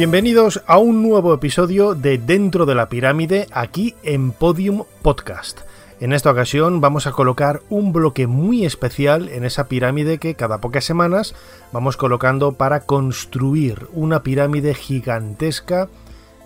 [0.00, 5.60] Bienvenidos a un nuevo episodio de Dentro de la Pirámide aquí en Podium Podcast.
[6.00, 10.56] En esta ocasión vamos a colocar un bloque muy especial en esa pirámide que cada
[10.56, 11.34] pocas semanas
[11.70, 15.90] vamos colocando para construir una pirámide gigantesca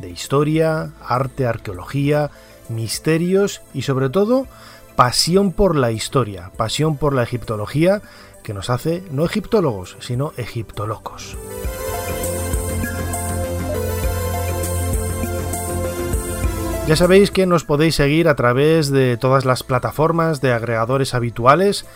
[0.01, 2.33] de historia, arte, arqueología,
[2.69, 4.49] misterios y sobre todo
[4.97, 8.03] pasión por la historia, pasión por la egiptología
[8.43, 11.37] que nos hace no egiptólogos, sino egiptolocos.
[16.87, 21.87] Ya sabéis que nos podéis seguir a través de todas las plataformas de agregadores habituales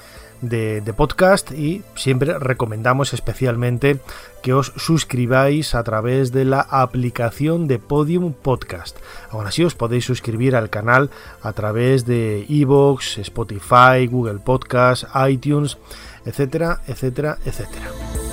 [0.41, 3.99] de, podcast y siempre recomendamos especialmente
[4.43, 8.97] que os suscribáis a través de la aplicación de Podium Podcast.
[9.31, 11.11] Aún así os podéis suscribir al canal
[11.43, 15.77] a través de Evox, Spotify, Google Podcast, iTunes,
[16.25, 18.28] etcétera, etcétera, etcétera.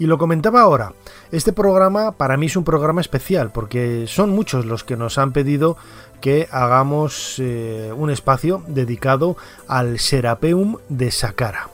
[0.00, 0.94] Y lo comentaba ahora,
[1.30, 5.32] este programa para mí es un programa especial porque son muchos los que nos han
[5.32, 5.76] pedido
[6.22, 9.36] que hagamos eh, un espacio dedicado
[9.68, 11.68] al Serapeum de Saqqara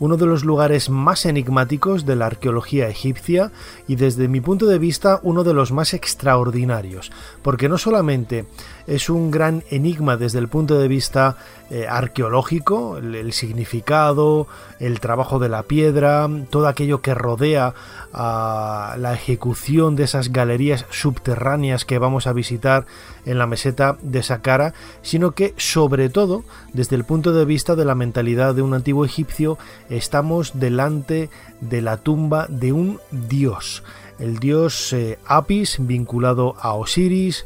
[0.00, 3.52] uno de los lugares más enigmáticos de la arqueología egipcia
[3.86, 8.44] y desde mi punto de vista uno de los más extraordinarios, porque no solamente
[8.86, 11.36] es un gran enigma desde el punto de vista
[11.70, 14.46] eh, arqueológico, el, significado,
[14.78, 17.74] el trabajo de la piedra, todo aquello que rodea
[18.12, 22.84] a la ejecución de esas galerías subterráneas que vamos a visitar
[23.24, 27.84] en la meseta de Saqqara, sino que sobre todo desde el punto de vista de
[27.84, 29.58] la mentalidad de un antiguo egipcio
[29.88, 31.30] estamos delante
[31.60, 33.82] de la tumba de un dios,
[34.18, 37.44] el dios eh, Apis vinculado a Osiris,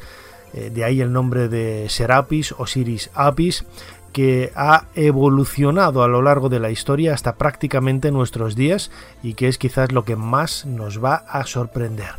[0.54, 3.64] eh, de ahí el nombre de Serapis, Osiris Apis,
[4.12, 8.90] que ha evolucionado a lo largo de la historia hasta prácticamente nuestros días
[9.22, 12.10] y que es quizás lo que más nos va a sorprender.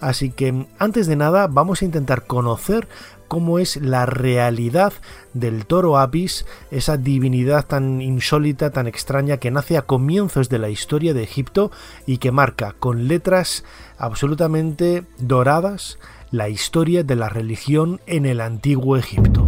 [0.00, 2.86] Así que antes de nada vamos a intentar conocer
[3.26, 4.92] cómo es la realidad
[5.34, 10.70] del toro Apis, esa divinidad tan insólita, tan extraña que nace a comienzos de la
[10.70, 11.70] historia de Egipto
[12.06, 13.64] y que marca con letras
[13.98, 15.98] absolutamente doradas
[16.30, 19.46] la historia de la religión en el antiguo Egipto.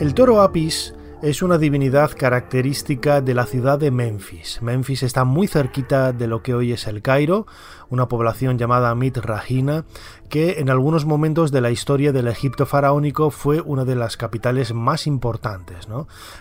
[0.00, 4.60] El toro Apis es una divinidad característica de la ciudad de Memphis.
[4.60, 7.46] Memphis está muy cerquita de lo que hoy es el Cairo,
[7.90, 9.84] una población llamada Mitrahina,
[10.28, 14.74] que en algunos momentos de la historia del Egipto faraónico fue una de las capitales
[14.74, 15.86] más importantes,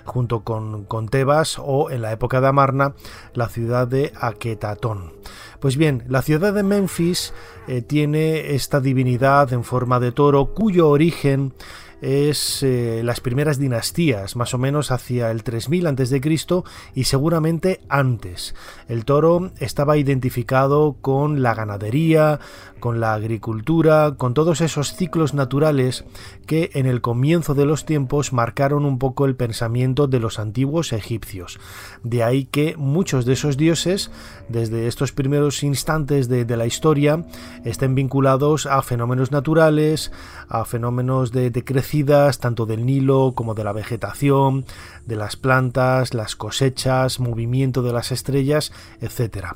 [0.04, 2.96] junto con, con Tebas o en la época de Amarna
[3.36, 5.14] la ciudad de Aketatón.
[5.60, 7.36] Pues bien, la ciudad de Memphis
[7.68, 11.54] eh, tiene esta divinidad en forma de toro cuyo origen
[12.02, 16.22] es eh, las primeras dinastías, más o menos hacia el 3000 a.C.
[16.96, 18.56] y seguramente antes.
[18.88, 22.40] El toro estaba identificado con la ganadería,
[22.82, 26.04] con la agricultura, con todos esos ciclos naturales
[26.46, 30.92] que en el comienzo de los tiempos marcaron un poco el pensamiento de los antiguos
[30.92, 31.62] egipcios.
[32.04, 34.12] De ahí que muchos de esos dioses,
[34.50, 37.26] desde estos primeros instantes de, la historia,
[37.64, 40.12] estén vinculados a fenómenos naturales,
[40.50, 44.66] a fenómenos de, de crecidas, tanto del Nilo como de la vegetación,
[45.06, 48.72] de las plantas, las cosechas, movimiento de las estrellas,
[49.02, 49.48] etc.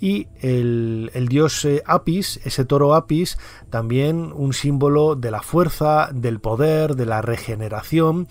[0.00, 3.38] Y el, dios eh, Apis, ese toro Apis,
[3.70, 8.28] también un símbolo de la fuerza, del poder, de la regeneración,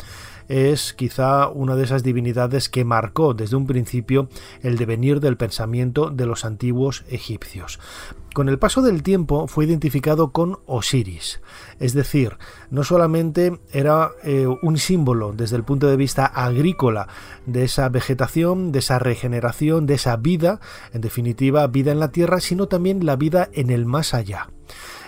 [0.49, 4.27] es quizá una de esas divinidades que marcó desde un principio
[4.61, 7.79] el devenir del pensamiento de los antiguos egipcios.
[8.33, 11.41] Con el paso del tiempo fue identificado con Osiris,
[11.79, 12.37] es decir,
[12.69, 17.07] no solamente era eh, un símbolo desde el punto de vista agrícola
[17.45, 20.59] de esa vegetación, de esa regeneración, de esa vida,
[20.93, 24.49] en definitiva vida en la tierra, sino también la vida en el más allá.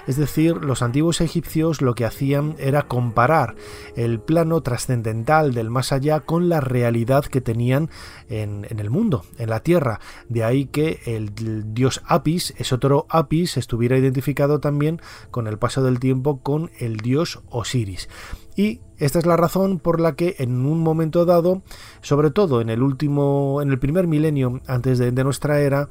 [0.08, 3.56] Es decir, los antiguos egipcios lo que hacían era comparar
[3.96, 7.90] el plano trascendental del más allá con la realidad que tenían
[8.30, 10.00] en, el mundo, en la tierra.
[10.28, 16.00] De ahí que el, dios Apis, otro Apis, estuviera identificado también con el paso del
[16.00, 18.10] tiempo con el dios Osiris.
[18.56, 21.64] Y esta es la razón por la que en un momento dado,
[22.02, 25.90] sobre todo en el último, en el primer milenio antes de nuestra era,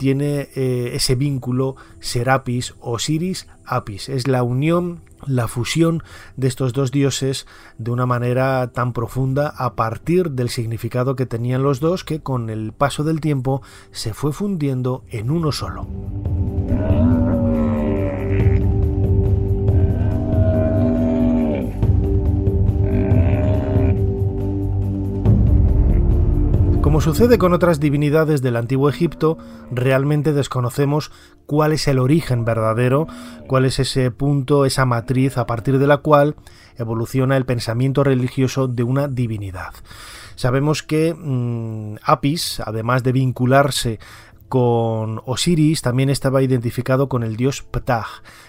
[0.00, 4.08] tiene eh, ese vínculo Serapis Osiris Apis.
[4.08, 6.02] Es la unión, la fusión
[6.38, 11.62] de estos dos dioses de una manera tan profunda a partir del significado que tenían
[11.62, 13.60] los dos que con el paso del tiempo
[13.92, 15.86] se fue fundiendo en uno solo.
[26.90, 29.38] Como sucede con otras divinidades del antiguo Egipto,
[29.70, 31.12] realmente desconocemos
[31.46, 33.06] cuál es el origen verdadero,
[33.46, 36.34] cuál es ese punto, esa matriz a partir de la cual
[36.78, 39.72] evoluciona el pensamiento religioso de una divinidad.
[40.34, 44.00] Sabemos que mm, Apis, además de vincularse
[44.50, 48.08] con Osiris, también estaba identificado con el dios Ptah,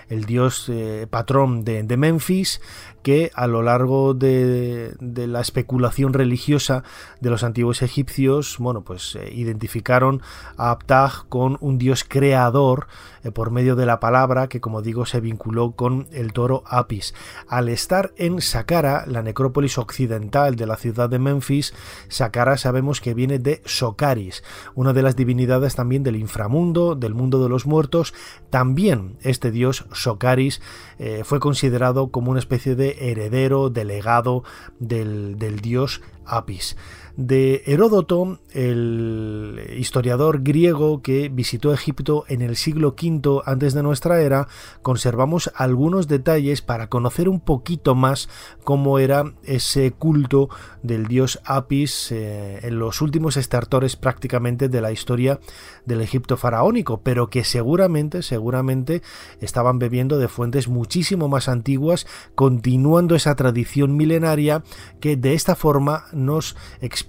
[0.09, 2.59] el dios eh, patrón de, Memphis,
[3.01, 6.83] que a lo largo de, la especulación religiosa
[7.19, 10.21] de los antiguos egipcios, bueno, pues eh, identificaron
[10.57, 12.87] a Ptah con un dios creador
[13.23, 17.13] eh, por medio de la palabra que, como digo, se vinculó con el toro Apis.
[17.47, 21.73] Al estar en Saqqara, la necrópolis occidental de la ciudad de Memphis,
[22.07, 24.43] Saqqara sabemos que viene de Socaris,
[24.75, 28.13] una de las divinidades también del inframundo, del mundo de los muertos.
[28.49, 30.61] También este dios Socaris
[30.99, 34.43] eh, fue considerado como una especie de heredero, delegado
[34.79, 36.75] del, del dios Apis
[37.17, 44.21] de Heródoto, el historiador griego que visitó Egipto en el siglo V antes de nuestra
[44.21, 44.47] era,
[44.81, 48.29] conservamos algunos detalles para conocer un poquito más
[48.63, 50.49] cómo era ese culto
[50.83, 55.39] del dios Apis eh, en los últimos estertores prácticamente de la historia
[55.85, 59.01] del Egipto faraónico, pero que seguramente, seguramente
[59.39, 64.63] estaban bebiendo de fuentes muchísimo más antiguas, continuando esa tradición milenaria
[64.99, 67.00] que de esta forma nos explica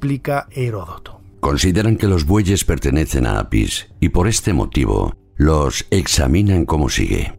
[0.50, 1.20] Heródoto.
[1.40, 7.38] Consideran que los bueyes pertenecen a Apis y por este motivo los examinan como sigue.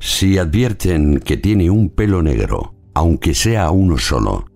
[0.00, 4.46] Si advierten que tiene un pelo negro, aunque sea uno solo,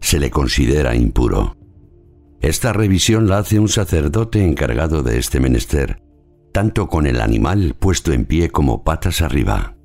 [0.00, 1.56] se le considera impuro.
[2.40, 6.02] Esta revisión la hace un sacerdote encargado de este menester,
[6.52, 9.76] tanto con el animal puesto en pie como patas arriba.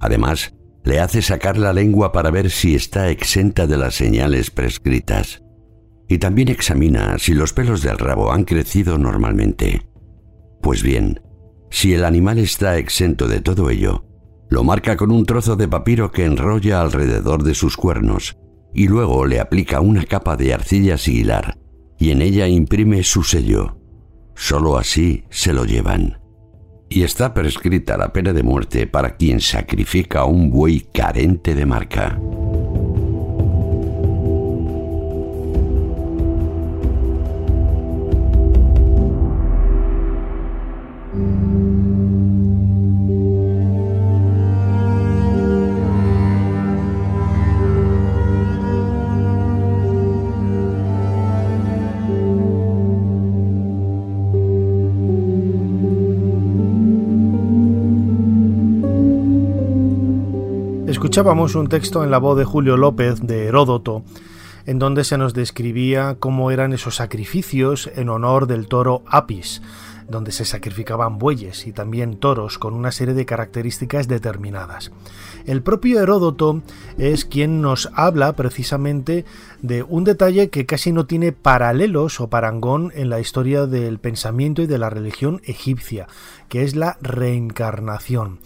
[0.00, 0.54] Además,
[0.84, 5.42] le hace sacar la lengua para ver si está exenta de las señales prescritas.
[6.10, 9.86] Y también examina si los pelos del rabo han crecido normalmente.
[10.60, 11.20] Pues bien,
[11.70, 14.04] si el animal está exento de todo ello,
[14.48, 18.36] lo marca con un trozo de papiro que enrolla alrededor de sus cuernos
[18.74, 21.56] y luego le aplica una capa de arcilla siguilar
[21.96, 23.78] y en ella imprime su sello.
[24.34, 26.18] Solo así se lo llevan.
[26.88, 31.66] Y está prescrita la pena de muerte para quien sacrifica a un buey carente de
[31.66, 32.18] marca.
[61.10, 64.04] Escuchábamos un texto en la voz de Julio López de Heródoto,
[64.64, 69.60] en donde se nos describía cómo eran esos sacrificios en honor del toro Apis,
[70.08, 74.92] donde se sacrificaban bueyes y también toros con una serie de características determinadas.
[75.46, 76.62] El propio Heródoto
[76.96, 79.24] es quien nos habla precisamente
[79.62, 84.62] de un detalle que casi no tiene paralelos o parangón en la historia del pensamiento
[84.62, 86.06] y de la religión egipcia,
[86.50, 88.40] que es la reencarnación.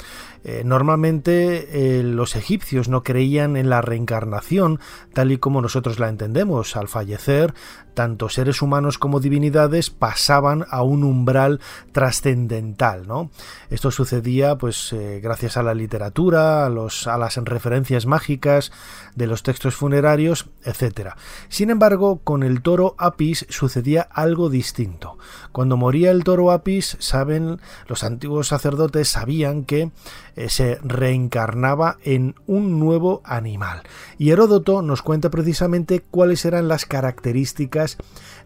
[0.46, 4.78] Eh, normalmente eh, los egipcios no creían en la reencarnación
[5.14, 6.76] tal y como nosotros la entendemos.
[6.76, 7.54] Al fallecer
[7.94, 11.60] tanto seres humanos como divinidades pasaban a un umbral
[11.92, 13.06] trascendental.
[13.06, 13.30] ¿no?
[13.70, 18.70] Esto sucedía pues eh, gracias a la literatura, a, a las referencias mágicas
[19.14, 21.10] de los textos funerarios, etc.
[21.48, 25.16] Sin embargo, con el toro Apis sucedía algo distinto.
[25.52, 29.92] Cuando moría el toro Apis, saben, los antiguos sacerdotes sabían que
[30.34, 33.82] eh, se reencarnaba en un nuevo animal.
[34.18, 37.98] Y Heródoto nos cuenta precisamente cuáles eran las características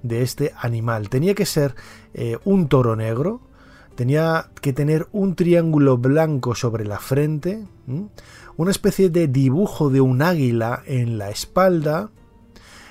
[0.02, 1.08] de este animal.
[1.08, 1.74] Tenía que ser
[2.12, 3.40] eh, un toro negro,
[3.94, 7.64] tenía que tener un triángulo blanco sobre la frente,
[8.56, 12.10] una especie de dibujo de un águila en la espalda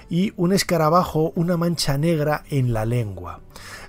[0.10, 3.42] y un escarabajo, una mancha negra en la lengua.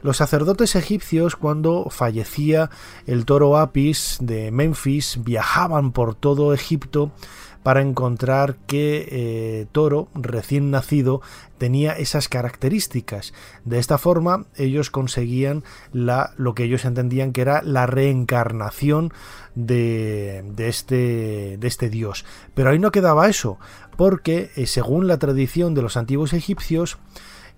[0.03, 2.71] Los sacerdotes egipcios, cuando fallecía
[3.07, 7.13] el toro Apis de Memphis, viajaban por todo Egipto
[7.63, 11.21] para encontrar que eh, Toro, recién nacido,
[11.59, 13.35] tenía esas características.
[13.65, 19.13] De esta forma, ellos conseguían lo que ellos entendían que era la reencarnación
[19.55, 22.25] de, este, este dios.
[22.55, 23.59] Pero ahí no quedaba eso,
[23.97, 26.99] porque eh, según la tradición de los antiguos egipcios,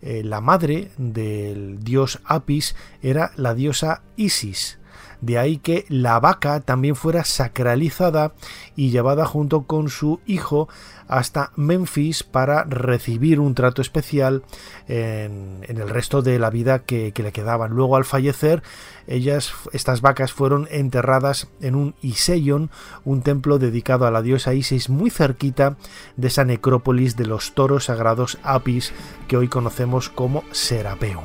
[0.03, 4.80] eh, la madre del dios Apis era la diosa Isis.
[5.21, 8.33] De ahí que la vaca también fuera sacralizada
[8.77, 10.69] y llevada junto con su hijo
[11.09, 14.45] hasta Memphis para recibir un trato especial
[14.87, 17.73] en, el resto de la vida que, le quedaban.
[17.73, 18.63] Luego al fallecer,
[19.07, 22.71] ellas, estas vacas fueron enterradas en un Iseion,
[23.05, 25.77] un templo dedicado a la diosa Isis muy cerquita
[26.17, 28.93] de esa necrópolis de los toros sagrados Apis
[29.27, 31.25] que hoy conocemos como Serapeum.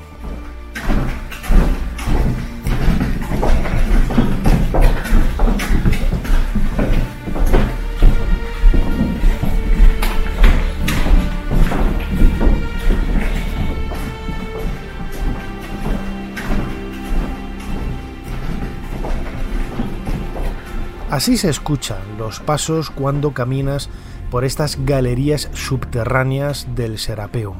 [21.16, 23.90] Así se escuchan los pasos cuando caminas
[24.30, 27.56] por estas galerías subterráneas del Serapeum.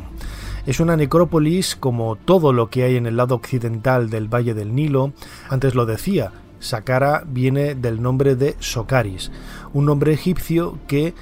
[0.66, 4.76] Es una necrópolis como todo lo que hay en el lado occidental del Valle del
[4.76, 5.14] Nilo.
[5.50, 9.32] Antes lo decía, Saqqara viene del nombre de Socaris,
[9.72, 11.14] un nombre egipcio que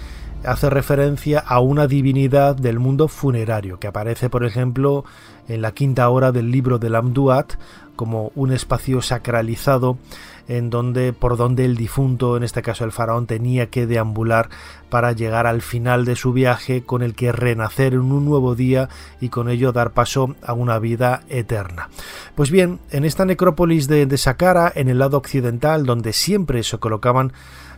[0.44, 5.06] hace referencia a una divinidad del mundo funerario, que aparece, por ejemplo,
[5.48, 7.54] en la quinta hora del libro del Amduat
[7.96, 10.00] como un espacio sacralizado
[10.48, 14.50] en donde por donde el difunto, en este caso el faraón, tenía que deambular
[14.90, 18.90] para llegar al final de su viaje con el que renacer en un nuevo día
[19.20, 21.90] y con ello dar paso a una vida eterna.
[22.36, 26.78] Pues bien, en esta necrópolis de, de Saqqara, en el lado occidental, donde siempre se
[26.78, 27.34] colocaban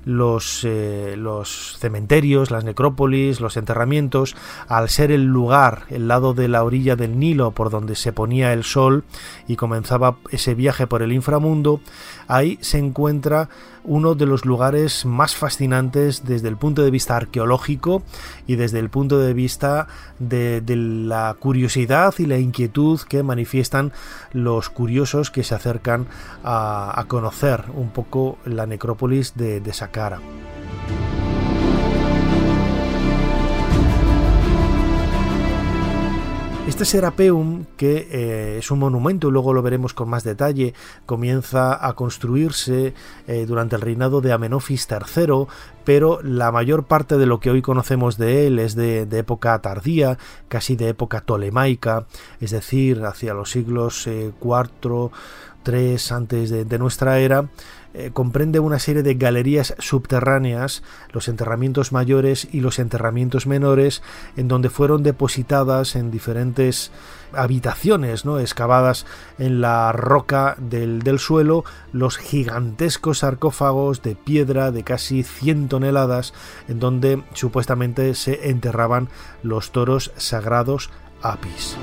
[0.05, 4.35] los, eh, los cementerios, las necrópolis, los enterramientos,
[4.67, 8.53] al ser el lugar, el lado de la orilla del Nilo por donde se ponía
[8.53, 9.03] el sol
[9.47, 11.81] y comenzaba ese viaje por el inframundo,
[12.27, 13.49] ahí se encuentra
[13.85, 18.03] uno de los lugares más fascinantes desde el punto de vista arqueológico
[18.47, 19.87] y desde el punto de vista
[20.19, 23.93] de, la curiosidad y la inquietud que manifiestan
[24.33, 26.07] los curiosos que se acercan
[26.43, 30.19] a, conocer un poco la necrópolis de, de Saqqara.
[36.67, 40.73] Este Serapeum, que eh, es un monumento, luego lo veremos con más detalle,
[41.05, 42.95] comienza a construirse
[43.27, 45.45] eh, durante el reinado de Amenofis III,
[45.83, 50.17] pero la mayor parte de lo que hoy conocemos de él es de, época tardía,
[50.47, 52.07] casi de época tolemaica,
[52.41, 55.09] es decir, hacia los siglos IV, eh,
[55.61, 57.49] 3 antes de, nuestra era,
[57.97, 60.83] eh, comprende una serie de galerías subterráneas,
[61.13, 64.03] los enterramientos mayores y los enterramientos menores,
[64.35, 66.91] en donde fueron depositadas en diferentes
[67.31, 68.39] habitaciones ¿no?
[68.39, 69.05] excavadas
[69.39, 76.33] en la roca del, del suelo los gigantescos sarcófagos de piedra de casi 100 toneladas
[76.67, 79.07] en donde supuestamente se enterraban
[79.41, 80.89] los toros sagrados
[81.21, 81.77] Apis.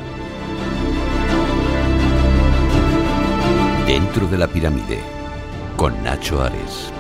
[3.87, 5.00] Dentro de la pirámide,
[5.76, 6.91] con Nacho Ares,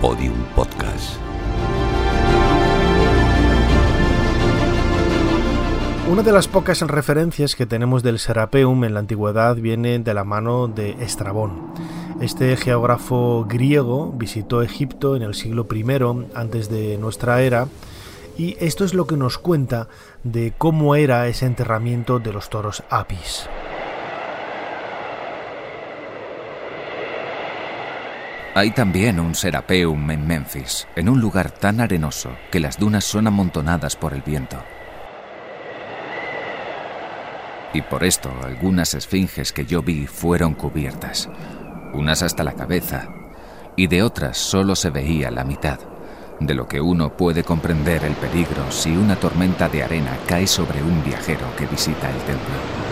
[0.00, 1.16] Podium Podcast.
[6.10, 10.24] Una de las pocas referencias que tenemos del Serapeum en la antigüedad viene de la
[10.24, 11.72] mano de Estrabón.
[12.20, 15.84] Este geógrafo griego visitó Egipto en el siglo I
[16.34, 17.68] antes de nuestra era
[18.36, 19.88] y esto es lo que nos cuenta
[20.22, 23.48] de cómo era ese enterramiento de los toros Apis.
[28.56, 33.26] Hay también un Serapeum en Memphis, en un lugar tan arenoso que las dunas son
[33.26, 34.62] amontonadas por el viento.
[37.72, 41.28] Y por esto algunas esfinges que yo vi fueron cubiertas,
[41.94, 43.08] unas hasta la cabeza,
[43.74, 45.80] y de otras solo se veía la mitad,
[46.38, 50.80] de lo que uno puede comprender el peligro si una tormenta de arena cae sobre
[50.80, 52.83] un viajero que visita el templo.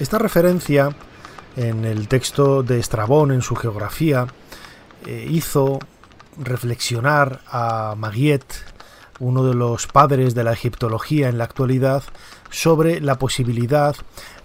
[0.00, 0.96] Esta referencia
[1.56, 4.26] en el texto de Estrabón, en su geografía,
[5.06, 5.78] eh, hizo
[6.38, 8.46] reflexionar a Maguiet,
[9.18, 12.02] uno de los padres de la egiptología en la actualidad,
[12.50, 13.94] sobre la posibilidad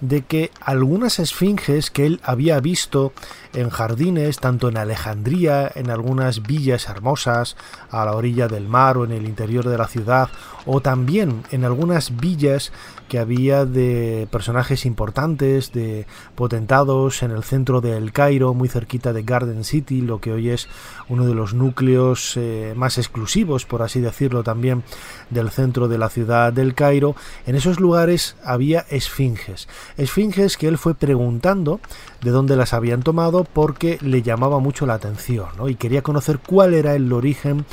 [0.01, 3.13] de que algunas esfinges que él había visto
[3.53, 7.55] en jardines, tanto en Alejandría, en algunas villas hermosas
[7.89, 10.29] a la orilla del mar o en el interior de la ciudad,
[10.65, 12.73] o también en algunas villas
[13.07, 19.13] que había de personajes importantes, de potentados en el centro de El Cairo, muy cerquita
[19.13, 20.67] de Garden City, lo que hoy es
[21.09, 24.83] uno de los núcleos eh, más exclusivos, por así decirlo, también
[25.29, 27.15] del centro de la ciudad del Cairo.
[27.45, 31.79] En esos lugares había esfinges, esfinges que él fue preguntando
[32.21, 36.73] de dónde las habían tomado porque le llamaba mucho la atención y quería conocer cuál
[36.73, 37.65] era el origen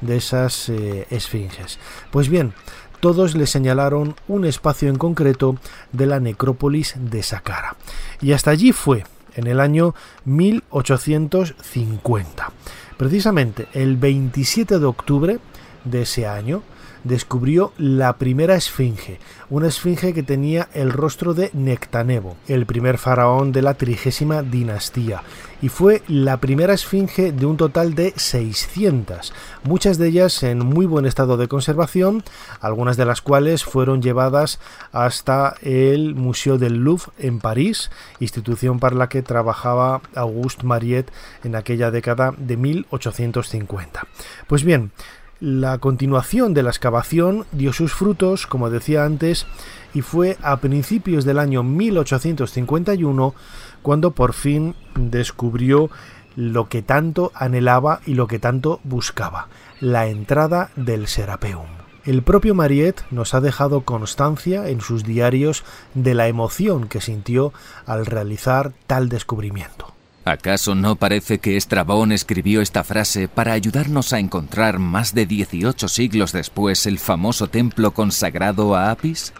[0.00, 1.78] de esas eh, esfinges.
[2.10, 2.54] Pues bien,
[3.00, 5.56] todos le señalaron un espacio en concreto
[5.92, 7.76] de la necrópolis de Saqqara.
[8.20, 9.04] Y hasta allí fue,
[9.34, 12.52] en el año 1850.
[12.96, 15.38] Precisamente el 27 de octubre
[15.84, 16.62] de ese año,
[17.04, 23.52] descubrió la primera esfinge, una esfinge que tenía el rostro de Nectanebo, el primer faraón
[23.52, 25.22] de la trigésima dinastía,
[25.62, 29.32] y fue la primera esfinge de un total de 600,
[29.64, 32.22] muchas de ellas en muy buen estado de conservación,
[32.60, 34.58] algunas de las cuales fueron llevadas
[34.92, 37.90] hasta el Museo del Louvre en París,
[38.20, 41.12] institución para la que trabajaba Auguste Mariette
[41.44, 44.06] en aquella década de 1850.
[44.46, 44.92] Pues bien,
[45.40, 49.46] la continuación de la excavación dio sus frutos, como decía antes,
[49.94, 53.34] y fue a principios del año 1851
[53.82, 55.90] cuando por fin descubrió
[56.36, 59.48] lo que tanto anhelaba y lo que tanto buscaba,
[59.80, 61.66] la entrada del Serapeum.
[62.04, 67.52] El propio Mariette nos ha dejado constancia en sus diarios de la emoción que sintió
[67.86, 69.94] al realizar tal descubrimiento.
[70.30, 75.88] ¿Acaso no parece que Estrabón escribió esta frase para ayudarnos a encontrar más de 18
[75.88, 79.32] siglos después el famoso templo consagrado a Apis?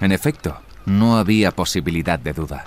[0.00, 2.64] En efecto, no había posibilidad de duda.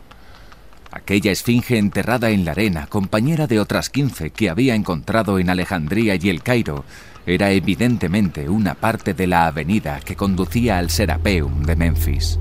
[0.89, 6.15] Aquella esfinge enterrada en la arena, compañera de otras 15 que había encontrado en Alejandría
[6.15, 6.85] y el Cairo,
[7.25, 12.39] era evidentemente una parte de la avenida que conducía al Serapeum de Memphis.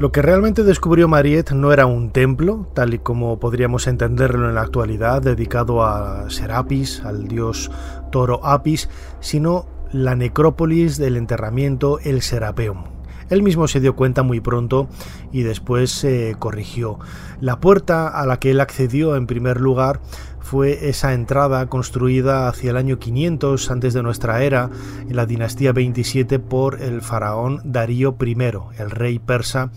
[0.00, 4.54] Lo que realmente descubrió Mariette no era un templo, tal y como podríamos entenderlo en
[4.54, 7.70] la actualidad, dedicado a Serapis, al dios
[8.10, 8.88] toro Apis,
[9.20, 12.84] sino la necrópolis del enterramiento, el Serapeum.
[13.28, 14.88] Él mismo se dio cuenta muy pronto
[15.32, 16.98] y después se corrigió.
[17.42, 20.00] La puerta a la que él accedió en primer lugar
[20.40, 24.70] fue esa entrada construida hacia el año 500 antes de nuestra era
[25.08, 28.36] en la dinastía 27 por el faraón Darío I,
[28.78, 29.70] el rey persa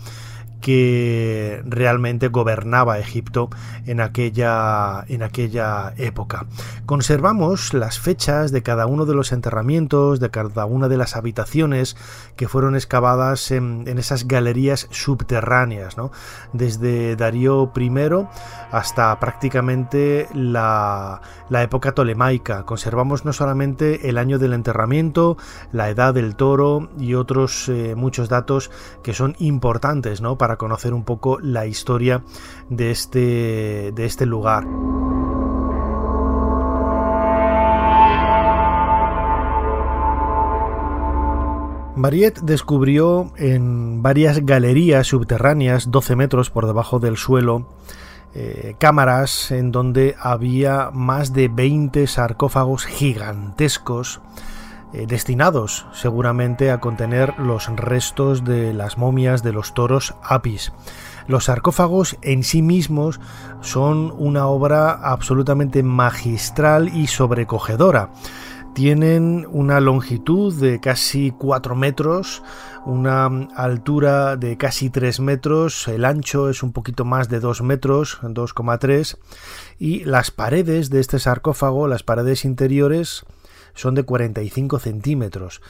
[0.64, 3.50] que realmente gobernaba Egipto
[3.84, 6.46] en aquella, en aquella época.
[6.86, 11.98] Conservamos las fechas de cada uno de los enterramientos, de cada una de las habitaciones
[12.34, 15.96] que fueron excavadas en, esas galerías subterráneas,
[16.54, 17.90] desde Darío I
[18.70, 22.64] hasta prácticamente la, época tolemaica.
[22.64, 25.36] Conservamos no solamente el año del enterramiento,
[25.72, 28.70] la edad del toro y otros eh, muchos datos
[29.02, 30.38] que son importantes ¿no?
[30.38, 32.22] para conocer un poco la historia
[32.68, 34.66] de este, de este lugar.
[41.96, 47.68] Mariette descubrió en varias galerías subterráneas, 12 metros por debajo del suelo,
[48.34, 54.20] eh, cámaras en donde había más de 20 sarcófagos gigantescos
[54.94, 60.72] eh, destinados seguramente a contener los restos de las momias de los toros Apis.
[61.26, 63.20] Los sarcófagos en sí mismos
[63.60, 68.10] son una obra absolutamente magistral y sobrecogedora
[68.74, 72.42] tienen una longitud de casi 4 metros,
[72.84, 78.18] una altura de casi 3 metros, el ancho es un poquito más de 2 metros,
[78.22, 79.16] 2,3,
[79.78, 83.24] y las paredes de este sarcófago, las paredes interiores,
[83.74, 85.60] son de 45 centímetros.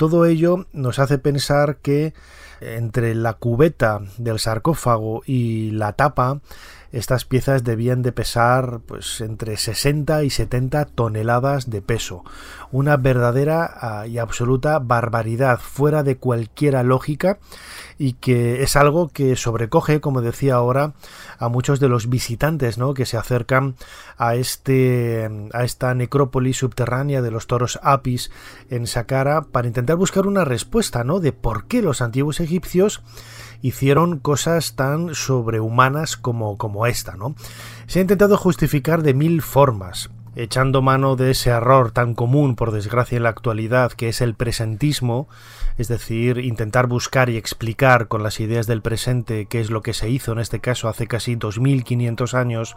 [0.00, 2.14] Todo ello nos hace pensar que
[2.62, 6.40] entre la cubeta del sarcófago y la tapa
[6.92, 12.24] estas piezas debían de pesar pues entre 60 y 70 toneladas de peso.
[12.72, 17.38] Una verdadera ah, y absoluta barbaridad, fuera de cualquier lógica
[17.96, 20.94] y que es algo que sobrecoge, como decía ahora,
[21.38, 22.94] a muchos de los visitantes ¿no?
[22.94, 23.76] que se acercan
[24.18, 28.32] a, este, a esta necrópolis subterránea de los toros Apis
[28.68, 31.20] en Saqqara para intentar buscar una respuesta ¿no?
[31.20, 33.02] de por qué los antiguos egipcios
[33.62, 37.34] hicieron cosas tan sobrehumanas como, como esta, ¿no?
[37.86, 42.72] Se ha intentado justificar de mil formas, echando mano de ese error tan común, por
[42.72, 45.28] desgracia, en la actualidad, que es el presentismo,
[45.76, 49.92] es decir, intentar buscar y explicar con las ideas del presente qué es lo que
[49.92, 52.76] se hizo en este caso hace casi 2500 años,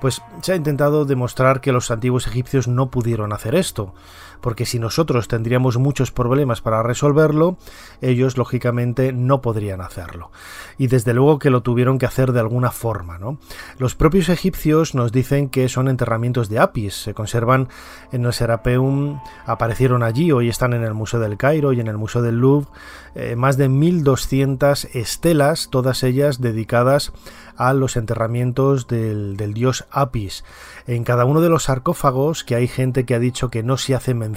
[0.00, 3.94] pues se ha intentado demostrar que los antiguos egipcios no pudieron hacer esto,
[4.40, 7.56] porque si nosotros tendríamos muchos problemas para resolverlo,
[8.00, 10.30] ellos lógicamente no podrían hacerlo.
[10.78, 13.38] Y desde luego que lo tuvieron que hacer de alguna forma, ¿no?
[13.78, 17.68] Los propios egipcios nos dicen que son enterramientos de Apis, se conservan
[18.12, 21.98] en el Serapeum, aparecieron allí, hoy están en el Museo del Cairo y en el
[21.98, 22.68] Museo del Louvre,
[23.14, 27.12] eh, más de 1200 estelas, todas ellas dedicadas
[27.56, 30.44] a los enterramientos del, dios Apis.
[30.86, 33.94] En cada uno de los sarcófagos, que hay gente que ha dicho que no se
[33.94, 34.29] hace mención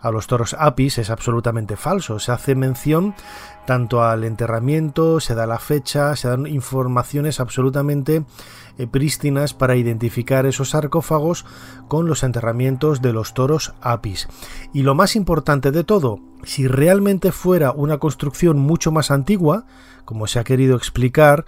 [0.00, 2.18] a los toros Apis, es absolutamente falso.
[2.18, 3.14] Se hace mención
[3.66, 8.24] tanto al enterramiento, se da la fecha, se dan informaciones absolutamente
[8.78, 11.44] eh, prístinas para identificar esos sarcófagos
[11.88, 14.28] con los enterramientos de los toros Apis.
[14.72, 19.66] Y lo más importante de todo, si realmente fuera una construcción mucho más antigua,
[20.04, 21.44] como se ha querido explicar,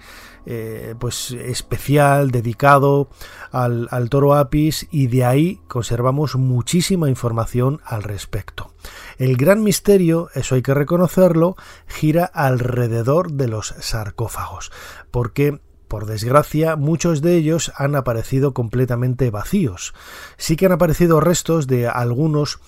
[0.99, 3.11] pues especial dedicado
[3.53, 8.73] al, al toro apis y de ahí conservamos muchísima información al respecto
[9.19, 14.71] el gran misterio, eso hay que reconocerlo, gira alrededor de los sarcófagos,
[15.11, 19.95] porque por desgracia, muchos de ellos han aparecido completamente vacíos.
[20.37, 22.61] Sí que han aparecido restos de algunos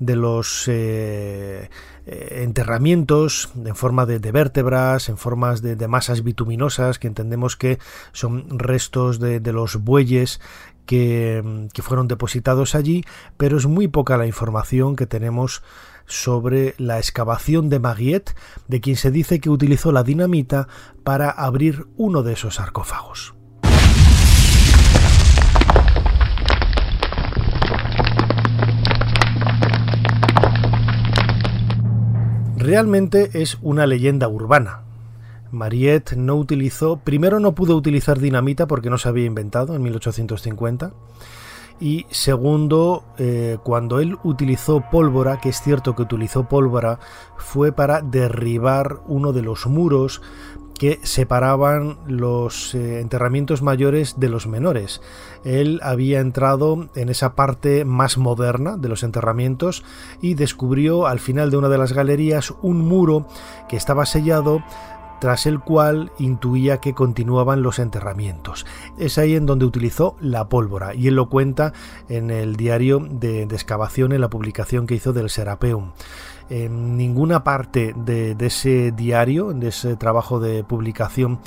[0.00, 1.70] de los eh,
[2.06, 7.78] eh, enterramientos en forma de, vértebras, en formas de, masas bituminosas, que entendemos que
[8.12, 10.40] son restos de, de los bueyes
[10.86, 11.42] que,
[11.82, 13.04] fueron depositados allí,
[13.36, 15.62] pero es muy poca la información que tenemos
[16.06, 18.34] sobre la excavación de Maguiet,
[18.68, 20.68] de quien se dice que utilizó la dinamita
[21.02, 23.34] para abrir uno de esos sarcófagos.
[32.56, 34.83] Realmente es una leyenda urbana.
[35.54, 40.92] Mariette no utilizó, primero no pudo utilizar dinamita porque no se había inventado en 1850
[41.80, 47.00] y segundo, eh, cuando él utilizó pólvora, que es cierto que utilizó pólvora,
[47.36, 50.22] fue para derribar uno de los muros
[50.78, 55.00] que separaban los eh, enterramientos mayores de los menores.
[55.44, 59.84] Él había entrado en esa parte más moderna de los enterramientos
[60.20, 63.26] y descubrió al final de una de las galerías un muro
[63.68, 64.62] que estaba sellado
[65.20, 68.66] tras el cual intuía que continuaban los enterramientos.
[68.98, 71.72] Es ahí en donde utilizó la pólvora, y él lo cuenta
[72.08, 75.92] en el diario de, excavación, en la publicación que hizo del Serapeum.
[76.50, 81.40] En ninguna parte de, ese diario, de ese trabajo de publicación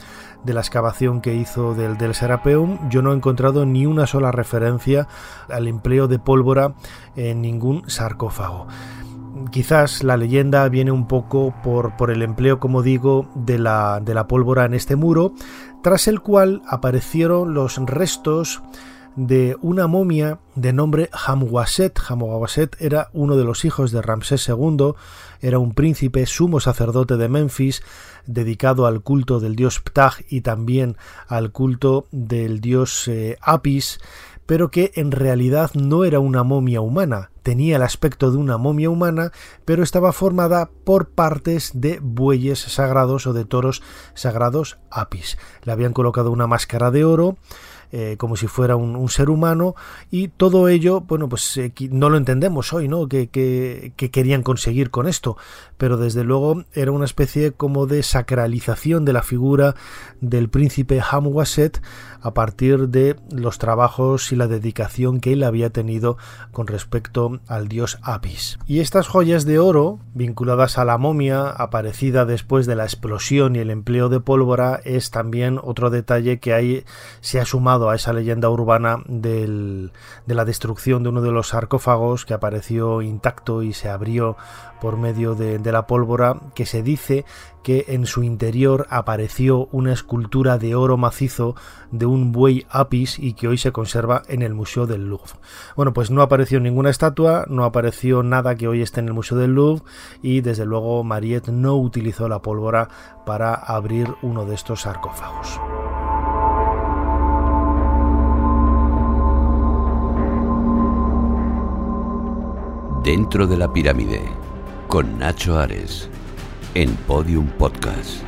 [0.44, 4.32] de la excavación que hizo del, del Serapeum, yo no he encontrado ni una sola
[4.32, 5.08] referencia
[5.50, 6.74] al empleo de pólvora
[7.16, 8.68] en ningún sarcófago
[9.52, 14.28] quizás la leyenda viene un poco por, el empleo, como digo, de la, de la,
[14.28, 15.34] pólvora en este muro,
[15.84, 18.62] tras el cual aparecieron los restos
[19.18, 22.00] de una momia de nombre Hamwaset.
[22.08, 24.94] Hamwaset era uno de los hijos de Ramsés II,
[25.42, 27.82] era un príncipe sumo sacerdote de Memphis,
[28.28, 34.00] dedicado al culto del dios Ptah y también al culto del dios eh, Apis,
[34.48, 38.90] pero que en realidad no era una momia humana, tenía el aspecto de una momia
[38.90, 39.32] humana,
[39.64, 43.84] pero estaba formada por partes de bueyes sagrados o de toros
[44.16, 45.38] sagrados apis.
[45.64, 47.38] Le habían colocado una máscara de oro,
[47.92, 49.76] eh, como si fuera un, ser humano
[50.12, 53.08] y todo ello, bueno, pues eh, no lo entendemos hoy, ¿no?
[53.08, 53.30] Que,
[53.96, 55.38] querían conseguir con esto,
[55.78, 59.76] pero desde luego era una especie como de sacralización de la figura
[60.20, 61.82] del príncipe Hamwaset
[62.22, 66.18] a partir de los trabajos y la dedicación que él había tenido
[66.52, 68.60] con respecto al dios Apis.
[68.66, 73.60] Y estas joyas de oro, vinculadas a la momia, aparecida después de la explosión y
[73.60, 76.84] el empleo de pólvora, es también otro detalle que ahí
[77.22, 79.92] se ha sumado a esa leyenda urbana de
[80.26, 84.36] la destrucción de uno de los sarcófagos que apareció intacto y se abrió
[84.82, 87.26] por medio de, de la pólvora, que se dice
[87.64, 91.56] que en su interior apareció una escultura de oro macizo
[91.92, 95.34] de un buey apis y que hoy se conserva en el Museo del Louvre.
[95.76, 99.38] Bueno, pues no apareció ninguna estatua, no apareció nada que hoy esté en el Museo
[99.38, 99.84] del Louvre
[100.22, 102.88] y desde luego Mariette no utilizó la pólvora
[103.26, 105.60] para abrir uno de estos sarcófagos.
[113.08, 114.22] Dentro de la pirámide,
[114.90, 116.10] con Nacho Ares
[116.74, 118.22] en Podium Podcast.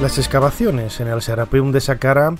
[0.00, 2.36] Las excavaciones en el Serapeum de Saqqara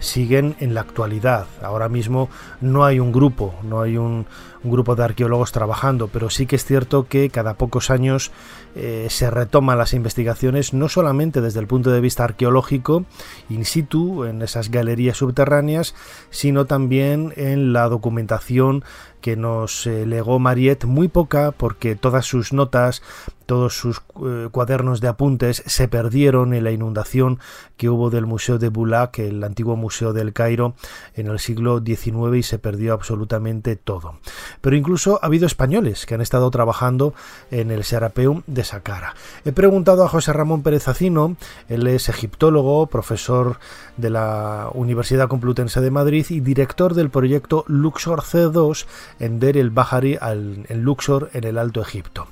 [0.00, 1.46] siguen en la actualidad.
[1.62, 2.28] Ahora mismo
[2.60, 4.26] no hay un grupo, no hay un,
[4.62, 8.30] grupo de arqueólogos trabajando, pero sí que es cierto que cada pocos años
[8.74, 13.04] eh, se retoman las investigaciones no solamente desde el punto de vista arqueológico,
[13.48, 15.94] in situ, en esas galerías subterráneas,
[16.30, 18.84] sino también en la documentación
[19.20, 23.02] que nos eh, legó Mariette, muy poca porque todas sus notas,
[23.46, 27.38] todos sus eh, cuadernos de apuntes se perdieron en la inundación
[27.76, 30.74] que hubo del Museo de Bulak, el antiguo museo del Cairo,
[31.14, 34.18] en el siglo XIX y se perdió absolutamente todo.
[34.60, 37.14] Pero incluso ha habido españoles que han estado trabajando
[37.50, 39.14] en el Serapeum de Saqqara.
[39.44, 41.36] He preguntado a José Ramón Pérez Acino,
[41.68, 43.58] él es egiptólogo, profesor
[43.96, 48.86] de la Universidad Complutense de Madrid y director del proyecto Luxor C2
[49.18, 52.28] en Der el Bahari, en Luxor, en el Alto Egipto.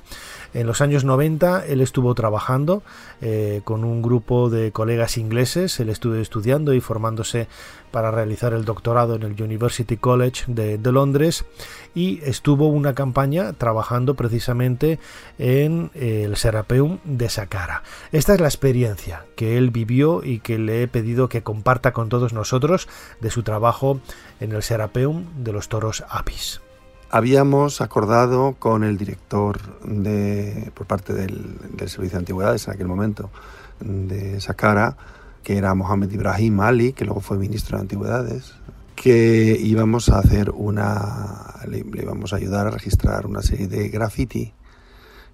[0.53, 2.81] En los años 90 él estuvo trabajando
[3.21, 7.47] eh, con un grupo de colegas ingleses, él estuvo estudiando y formándose
[7.91, 11.45] para realizar el doctorado en el University College de, Londres
[11.93, 14.97] y estuvo una campaña trabajando precisamente
[15.37, 17.83] en el Serapeum de Saqqara.
[18.11, 22.09] Esta es la experiencia que él vivió y que le he pedido que comparta con
[22.09, 22.87] todos nosotros
[23.21, 23.99] de su trabajo
[24.39, 26.59] en el Serapeum de los toros Apis
[27.09, 33.29] habíamos acordado con el director de, por parte del, Servicio de Antigüedades en aquel momento
[33.79, 34.97] de Saqqara,
[35.43, 38.53] que era Mohamed Ibrahim Ali, que luego fue ministro de Antigüedades,
[38.95, 44.53] que íbamos a hacer una, le, íbamos a ayudar a registrar una serie de graffiti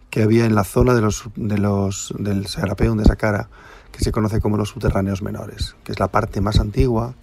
[0.10, 3.50] que había en la zona de los, de los, del Serapeum de Saqqara,
[3.92, 7.16] que se conoce como los subterráneos menores, que es la parte más antigua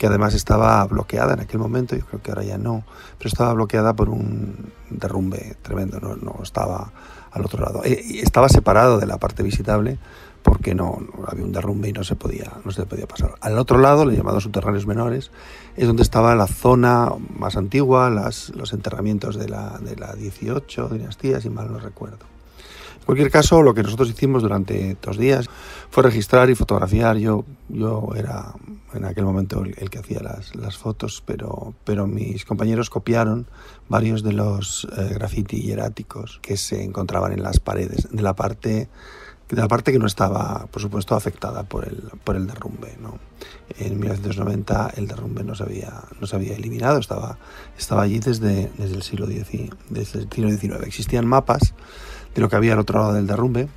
[0.00, 2.84] que además estaba bloqueada en aquel momento, yo creo que ahora ya no,
[3.18, 6.90] pero estaba bloqueada por un derrumbe tremendo, no, estaba
[7.30, 7.84] al otro lado.
[7.84, 9.98] Eh, estaba separado de la parte visitable
[10.42, 13.34] porque no, había un derrumbe y no se podía no se podía pasar.
[13.42, 15.32] Al otro lado, los llamados subterráneos menores,
[15.76, 20.88] es donde estaba la zona más antigua, las, los enterramientos de la, de la 18
[20.88, 22.39] dinastía, si mal no recuerdo.
[23.00, 25.48] En cualquier caso, lo que nosotros hicimos durante dos días
[25.90, 27.16] fue registrar y fotografiar.
[27.16, 28.54] Yo, yo era
[28.92, 33.46] en aquel momento el, que hacía las, las, fotos, pero, pero mis compañeros copiaron
[33.88, 38.88] varios de los eh, graffiti hieráticos que se encontraban en las paredes de la parte
[39.56, 42.96] de la parte que no estaba, por supuesto, afectada por el, por el derrumbe.
[43.00, 43.18] ¿no?
[43.78, 47.38] En 1990 el derrumbe no se había, no se había eliminado, estaba,
[47.76, 50.86] estaba allí desde, desde, el siglo XIX, desde el siglo XIX.
[50.86, 51.74] Existían mapas
[52.34, 53.68] de lo que había al otro lado del derrumbe,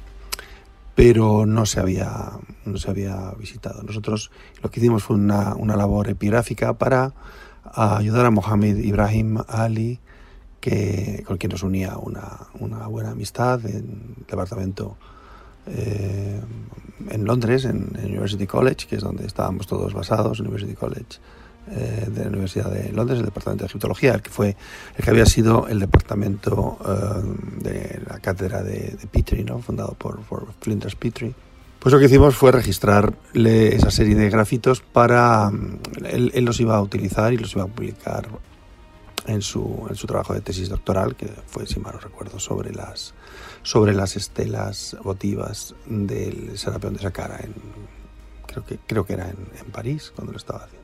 [0.95, 2.31] pero no se había,
[2.65, 3.81] no se había visitado.
[3.83, 7.13] Nosotros lo que hicimos fue una, una labor epigráfica para
[7.63, 9.99] ayudar a Mohamed Ibrahim Ali,
[10.59, 14.97] que, con quien nos unía una, una buena amistad en el departamento
[15.67, 16.41] eh,
[17.09, 21.19] en Londres, en, el University College, que es donde estábamos todos basados, University College
[21.71, 24.55] eh, de la Universidad de Londres, el departamento de egiptología, el que fue
[24.97, 29.59] el que había sido el departamento eh, de la cátedra de, de Petrie, ¿no?
[29.59, 31.33] fundado por, por Flinders Petrie.
[31.79, 35.51] Pues lo que hicimos fue registrarle esa serie de grafitos para...
[36.05, 38.29] Él, él, los iba a utilizar y los iba a publicar
[39.27, 42.73] en su, en su trabajo de tesis doctoral, que fue, si mal no recuerdo, sobre
[42.73, 43.13] las,
[43.63, 47.53] sobre las estelas votivas del Serapeón de Saqqara, en,
[48.47, 50.82] creo, que, creo que era en, en, París, cuando lo estaba haciendo.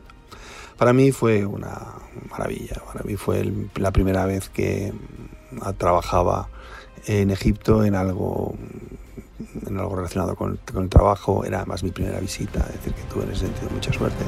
[0.79, 1.77] Para mí fue una
[2.31, 4.93] maravilla, para mí fue la primera vez que
[5.77, 6.47] trabajaba
[7.05, 8.55] en Egipto en algo
[9.67, 13.23] en algo relacionado con, el trabajo, era además mi primera visita, es decir, que tuve
[13.25, 14.23] en ese sentido mucha suerte.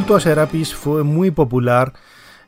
[0.00, 1.92] Culto a Serapis fue muy popular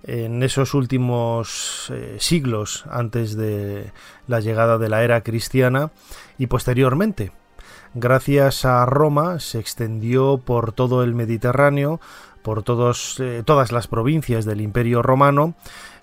[0.04, 3.92] en esos últimos eh, siglos antes de
[4.26, 5.90] la llegada de la era cristiana
[6.38, 7.30] y posteriormente.
[7.92, 12.00] Gracias a Roma se extendió por todo el Mediterráneo,
[12.40, 15.54] por todos, eh, todas las provincias del Imperio Romano,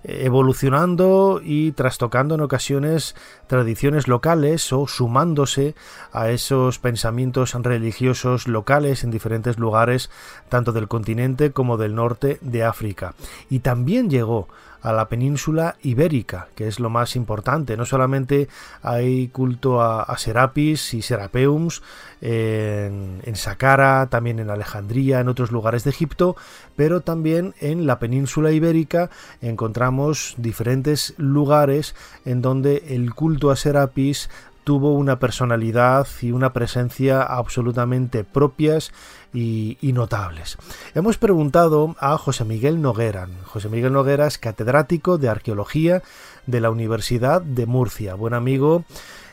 [0.03, 3.15] evolucionando y trastocando en ocasiones
[3.47, 5.75] tradiciones locales o sumándose
[6.11, 10.09] a esos pensamientos religiosos locales en diferentes lugares,
[10.49, 13.13] tanto del continente como del norte de África.
[13.49, 14.47] Y también llegó
[14.81, 17.77] a la península ibérica, que es lo más importante.
[17.77, 18.47] No solamente
[18.81, 21.81] hay culto a, Serapis y Serapeums
[22.21, 26.35] en, en Saqqara, también en Alejandría, en otros lugares de Egipto,
[26.75, 29.09] pero también en la península ibérica
[29.41, 34.29] encontramos diferentes lugares en donde el culto a Serapis
[34.69, 38.91] tuvo una personalidad y una presencia absolutamente propias
[39.33, 40.59] y, notables.
[40.93, 43.27] Hemos preguntado a José Miguel Noguera.
[43.45, 46.03] José Miguel Noguera es catedrático de arqueología
[46.45, 48.83] de la Universidad de Murcia, buen amigo.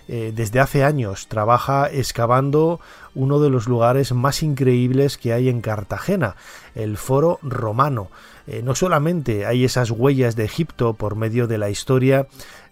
[0.09, 2.81] Eh, desde hace años trabaja excavando
[3.15, 6.37] uno de los lugares más increíbles que hay en Cartagena,
[6.75, 8.09] el Foro Romano.
[8.47, 12.27] Eh, no solamente hay esas huellas de Egipto por medio de la historia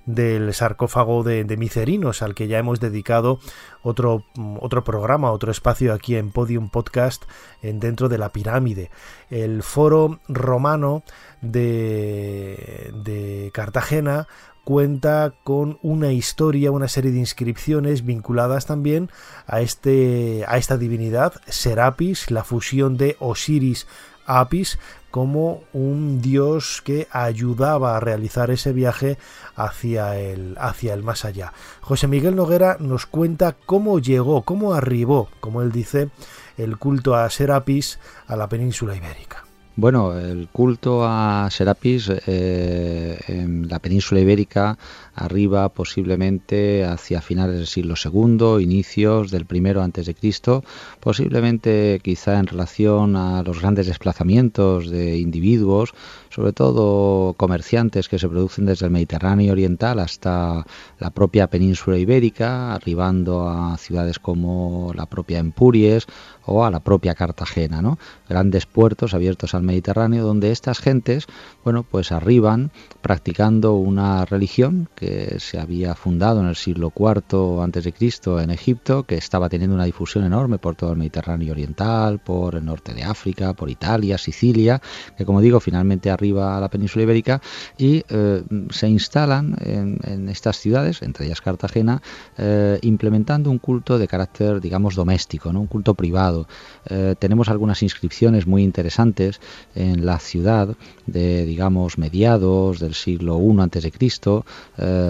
[0.06, 3.38] del sarcófago de, Micerinos, al que ya hemos dedicado
[3.82, 4.24] otro,
[4.60, 7.24] otro programa, otro espacio aquí en Podium Podcast
[7.62, 8.90] en, dentro de la pirámide.
[9.30, 11.02] El foro romano
[11.40, 14.26] de, de Cartagena
[14.64, 19.10] cuenta con una historia, una serie de inscripciones vinculadas también
[19.46, 23.86] a, este, a esta divinidad, Serapis, la fusión de Osiris
[24.26, 24.78] Apis
[25.14, 29.16] como un dios que ayudaba a realizar ese viaje
[29.54, 31.52] hacia el, hacia el más allá.
[31.82, 36.10] José Miguel Noguera nos cuenta cómo llegó, cómo arribó, como él dice,
[36.58, 39.44] el culto a Serapis a la península ibérica.
[39.76, 44.76] Bueno, el culto a Serapis eh, en la península ibérica
[45.14, 50.64] arriba posiblemente hacia finales del siglo II, inicios del primero antes de Cristo,
[51.00, 55.94] posiblemente quizá en relación a los grandes desplazamientos de individuos,
[56.30, 60.66] sobre todo comerciantes que se producen desde el Mediterráneo oriental hasta
[60.98, 66.06] la propia península ibérica, arribando a ciudades como la propia Empuries
[66.46, 67.98] o a la propia Cartagena, ¿no?
[68.28, 71.26] Grandes puertos abiertos al Mediterráneo donde estas gentes,
[71.62, 75.03] bueno, pues arriban practicando una religión que
[75.38, 79.74] se había fundado en el siglo IV antes de Cristo en Egipto, que estaba teniendo
[79.74, 84.18] una difusión enorme por todo el Mediterráneo oriental, por el norte de África, por Italia,
[84.18, 84.80] Sicilia,
[85.16, 87.40] que como digo, finalmente arriba a la península ibérica
[87.78, 92.02] y eh, se instalan en, estas ciudades, entre ellas Cartagena,
[92.38, 96.48] eh, implementando un culto de carácter, digamos, doméstico, un culto privado.
[96.86, 99.40] Eh, tenemos algunas inscripciones muy interesantes
[99.74, 104.44] en la ciudad de, digamos, mediados del siglo I Cristo,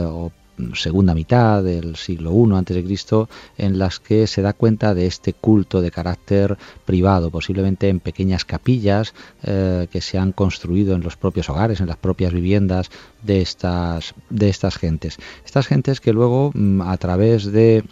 [0.06, 0.32] o
[0.74, 3.26] segunda mitad del siglo I a.C.,
[3.58, 8.44] en las que se da cuenta de este culto de carácter privado, posiblemente en pequeñas
[8.44, 12.90] capillas eh, que se han construido en los propios hogares, en las propias viviendas
[13.22, 15.18] de estas, de estas gentes.
[15.44, 17.84] Estas gentes que luego, mm, a través de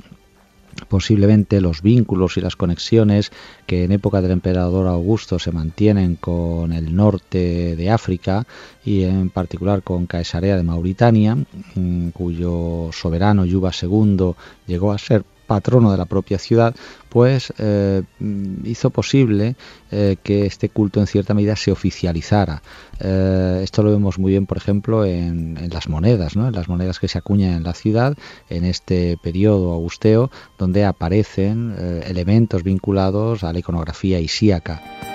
[0.89, 3.31] posiblemente los vínculos y las conexiones
[3.67, 8.47] que en época del emperador Augusto se mantienen con el norte de África
[8.85, 11.37] y en particular con Caesarea de Mauritania,
[11.75, 14.35] mm, cuyo soberano Yuba II
[14.67, 16.75] llegó a ser patrono de la propia ciudad,
[17.11, 18.05] pues eh,
[18.65, 19.55] hizo posible
[19.91, 22.63] eh, que este culto en cierta medida se oficializara.
[23.01, 26.49] Eh, esto lo vemos muy bien, por ejemplo, en, las monedas, ¿no?
[26.49, 28.17] en las monedas que se acuñan en la ciudad,
[28.49, 31.75] en este periodo augusteo, donde aparecen
[32.07, 35.12] elementos vinculados a la iconografía isíaca.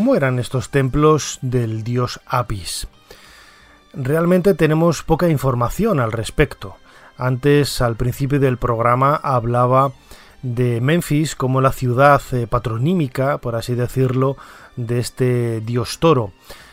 [0.00, 2.88] ¿Cómo eran estos templos del dios Apis?
[3.92, 6.76] Realmente tenemos poca información al respecto.
[7.18, 9.92] Antes, al principio del programa, hablaba
[10.40, 14.38] de Memphis como la ciudad eh, patronímica, por así decirlo,
[14.76, 16.32] de este dios toro.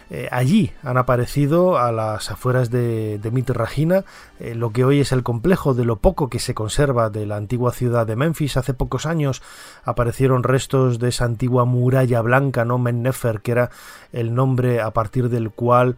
[0.09, 4.05] Eh, allí han aparecido a las afueras de, de Mitragina
[4.39, 7.35] eh, lo que hoy es el complejo de lo poco que se conserva de la
[7.35, 8.55] antigua ciudad de Memphis.
[8.55, 9.41] Hace pocos años
[9.83, 13.69] aparecieron restos de esa antigua muralla blanca, no Mennefer, que era
[14.13, 15.97] el nombre a partir del cual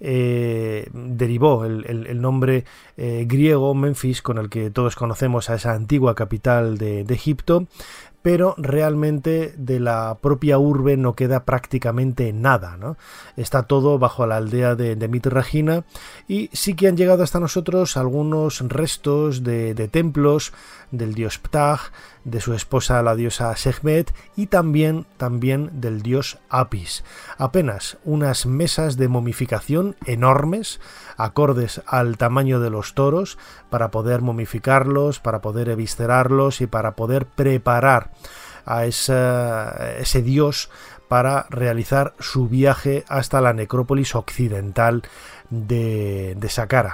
[0.00, 2.64] eh, derivó el, nombre
[2.96, 7.66] griego Memphis con el que todos conocemos a esa antigua capital de Egipto
[8.22, 12.76] pero realmente de la propia urbe no queda prácticamente nada.
[12.76, 12.96] ¿no?
[13.36, 15.84] Está todo bajo la aldea de, Mitragina
[16.26, 20.52] y sí que han llegado hasta nosotros algunos restos de, de templos
[20.90, 21.80] del dios Ptah,
[22.24, 27.04] de su esposa la diosa Sekhmet y también, también del dios Apis.
[27.36, 30.80] Apenas unas mesas de momificación enormes,
[31.16, 33.38] acordes al tamaño de los toros,
[33.70, 38.10] para poder momificarlos, para poder eviscerarlos y para poder preparar
[38.66, 40.70] a ese dios
[41.08, 45.02] para realizar su viaje hasta la necrópolis occidental
[45.50, 46.48] de, de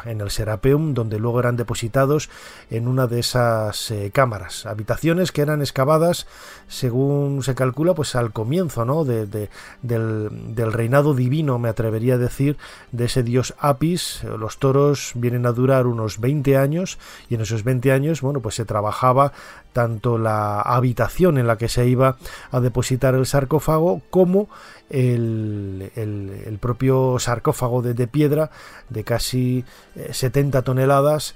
[0.04, 2.30] en el Serapeum, donde luego eran depositados
[2.70, 6.26] en una de esas eh, cámaras, habitaciones que eran excavadas,
[6.68, 9.04] según se calcula, pues al comienzo ¿no?
[9.04, 9.48] de, del,
[9.82, 12.56] del, reinado divino, me atrevería a decir,
[12.92, 14.22] de ese dios Apis.
[14.24, 16.98] Los toros vienen a durar unos 20 años
[17.28, 19.32] y en esos 20 años, bueno, pues se trabajaba
[19.74, 22.16] tanto la habitación en la que se iba
[22.50, 24.48] a depositar el sarcófago como
[24.88, 28.50] el, el, propio sarcófago de, piedra
[28.88, 29.64] de casi
[30.10, 31.34] 70 eh, toneladas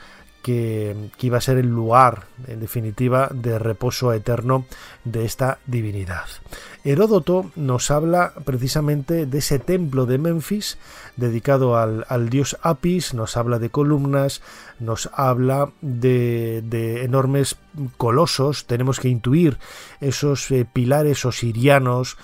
[0.48, 4.64] que, iba a ser el lugar, en definitiva, de reposo eterno
[5.04, 6.24] de esta divinidad.
[6.84, 10.78] Heródoto nos habla precisamente de ese templo de Memphis
[11.16, 14.40] dedicado al, al dios Apis, nos habla de columnas,
[14.80, 17.56] nos habla de, de enormes
[17.98, 19.58] colosos, tenemos que intuir
[20.00, 22.16] esos eh, pilares osirianos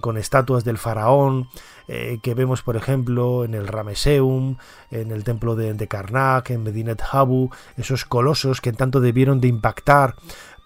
[0.00, 1.48] con, estatuas del faraón,
[1.88, 4.56] eh, que vemos por ejemplo en el Rameseum,
[4.90, 9.48] en el templo de, de Karnak, en Medinet Habu, esos colosos que tanto debieron de
[9.48, 10.16] impactar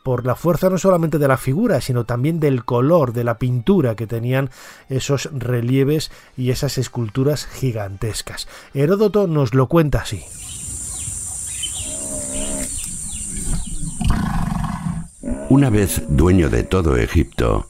[0.02, 3.94] por la fuerza no solamente de la figura, sino también del color, de la pintura
[3.96, 4.50] que tenían
[4.88, 8.48] esos relieves y esas esculturas gigantescas.
[8.74, 10.24] Heródoto nos lo cuenta así.
[15.48, 17.68] Una vez dueño de todo Egipto,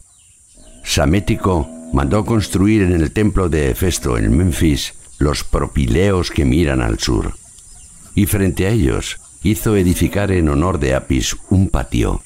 [0.85, 6.99] Samético mandó construir en el templo de Hefesto en Memphis los propileos que miran al
[6.99, 7.35] sur,
[8.15, 12.23] y frente a ellos hizo edificar en honor de Apis un patio,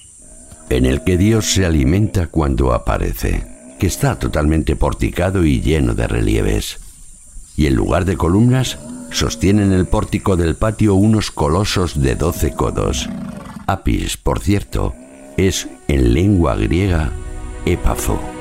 [0.70, 3.46] en el que Dios se alimenta cuando aparece,
[3.78, 6.78] que está totalmente porticado y lleno de relieves.
[7.56, 8.78] Y en lugar de columnas,
[9.10, 13.08] sostienen el pórtico del patio unos colosos de doce codos.
[13.66, 14.94] Apis, por cierto,
[15.36, 17.12] es en lengua griega
[17.64, 18.33] épafo.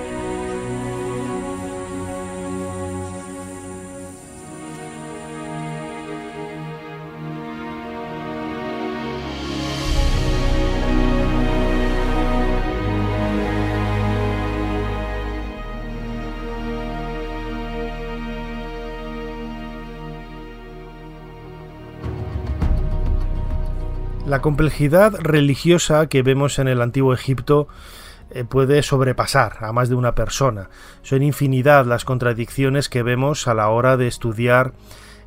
[24.34, 27.68] La complejidad religiosa que vemos en el antiguo Egipto
[28.32, 30.72] eh, puede sobrepasar a más de una persona.
[31.04, 34.74] Son infinidad las contradicciones que vemos a la hora de estudiar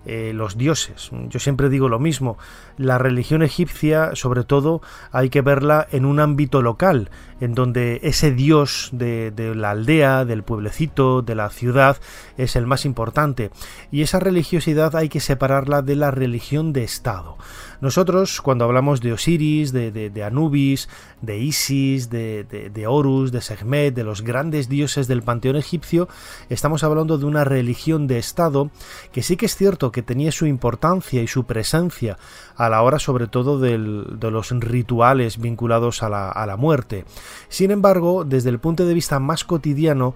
[0.07, 1.11] eh, los dioses.
[1.29, 2.39] Yo siempre digo lo mismo,
[2.79, 4.81] la religión egipcia sobre todo
[5.11, 10.45] hay que verla en un ámbito local, en donde ese dios de, la aldea, del
[10.45, 11.97] pueblecito, de la ciudad,
[12.37, 13.51] es el más importante.
[13.91, 17.37] Y esa religiosidad hay que separarla de la religión de Estado.
[17.81, 20.89] Nosotros, cuando hablamos de Osiris, de, Anubis,
[21.21, 26.09] de Isis, de, Horus, de Sekhmet, de los grandes dioses del panteón egipcio,
[26.49, 28.71] estamos hablando de una religión de Estado
[29.13, 32.19] que sí que es cierto que tenía su importancia y su presencia
[32.57, 37.05] a la hora sobre todo de los rituales vinculados a la, a la muerte.
[37.49, 40.15] Sin embargo, desde el punto de vista más cotidiano,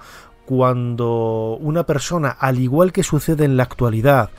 [0.50, 4.30] cuando una persona, al igual que sucede en la actualidad,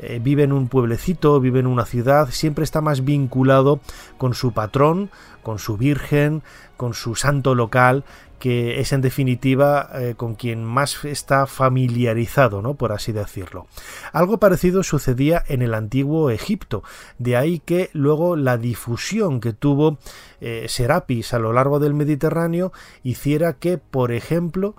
[0.00, 3.80] eh, vive en un pueblecito, vive en una ciudad, siempre está más vinculado
[4.16, 5.10] con su patrón,
[5.42, 6.42] con su virgen,
[6.76, 8.04] con su santo local,
[8.38, 12.74] que es en definitiva eh, con quien más está familiarizado, ¿no?
[12.74, 13.66] por así decirlo.
[14.12, 16.84] Algo parecido sucedía en el antiguo Egipto,
[17.18, 19.98] de ahí que luego la difusión que tuvo
[20.40, 22.72] eh, Serapis a lo largo del Mediterráneo
[23.02, 24.76] hiciera que, por ejemplo,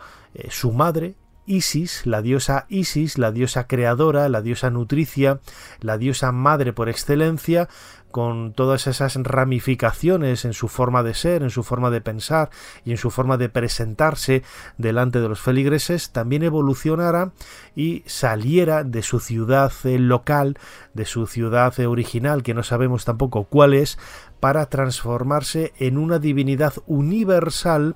[0.50, 1.16] su madre,
[1.50, 5.40] Isis, la diosa Isis, la diosa creadora, la diosa nutricia,
[5.82, 7.68] la diosa madre por excelencia,
[8.12, 12.50] con todas esas ramificaciones en su forma de ser, en su forma de pensar
[12.86, 14.44] y en su forma de presentarse
[14.78, 17.32] delante de los feligreses, también evolucionara
[17.76, 20.58] y saliera de su ciudad local,
[20.94, 23.98] de su ciudad original, que no sabemos tampoco cuál es,
[24.40, 27.96] para transformarse en una divinidad universal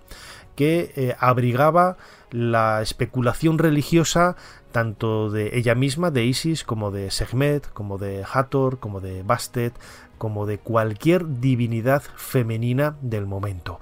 [0.55, 1.97] que eh, abrigaba
[2.31, 4.35] la especulación religiosa
[4.73, 9.73] tanto de ella misma, de Isis, como de Sekhmet, como de Hathor, como de Bastet,
[10.17, 13.79] como de cualquier divinidad femenina del momento.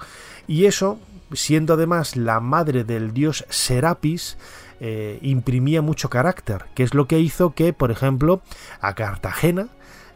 [0.47, 0.99] Y eso,
[1.31, 4.37] siendo además la madre del dios Serapis,
[4.81, 8.41] eh, imprimía mucho carácter, que es lo que hizo que, por ejemplo,
[8.81, 9.69] a Cartagena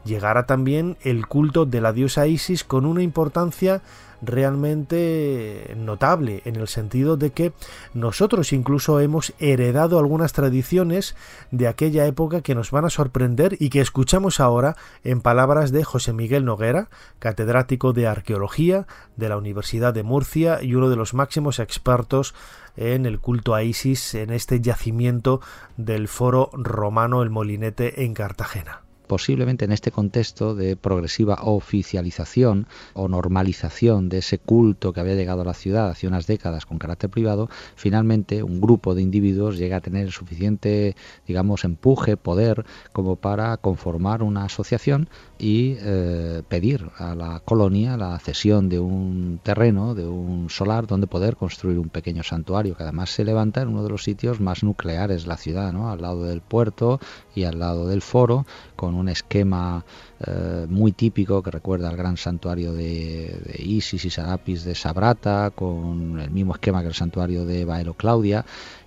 [0.05, 3.81] llegara también el culto de la diosa Isis con una importancia
[4.21, 7.53] realmente notable en el sentido de que
[7.93, 11.15] nosotros incluso hemos heredado algunas tradiciones
[11.51, 15.83] de aquella época que nos van a sorprender y que escuchamos ahora en palabras de
[15.83, 16.89] José Miguel Noguera,
[17.19, 22.33] catedrático de arqueología de la Universidad de Murcia y uno de los máximos expertos
[22.77, 25.41] en el culto a Isis en este yacimiento
[25.77, 33.07] del foro romano El Molinete en Cartagena posiblemente en este contexto de progresiva oficialización o
[33.07, 37.09] normalización de ese culto que había llegado a la ciudad hace unas décadas con carácter
[37.09, 40.95] privado, finalmente un grupo de individuos llega a tener suficiente,
[41.27, 48.17] digamos, empuje, poder, como para conformar una asociación y eh, pedir a la colonia la
[48.19, 53.09] cesión de un terreno, de un solar, donde poder construir un pequeño santuario, que además
[53.09, 56.41] se levanta en uno de los sitios más nucleares de la ciudad, al lado del
[56.41, 56.99] puerto
[57.33, 58.45] y al lado del foro,
[58.95, 59.83] un esquema
[60.25, 66.19] eh, muy típico que recuerda al gran santuario de, Isis y Sarapis de Sabrata, con
[66.19, 68.45] el mismo esquema que el santuario de Baelo Claudia.